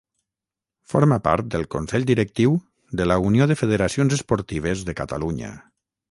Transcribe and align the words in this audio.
Forma 0.93 1.17
part 1.25 1.49
del 1.55 1.65
Consell 1.75 2.07
Directiu 2.11 2.55
de 3.01 3.07
la 3.11 3.17
Unió 3.27 3.47
de 3.51 3.57
Federacions 3.59 4.15
Esportives 4.17 4.83
de 4.89 4.97
Catalunya. 5.03 5.51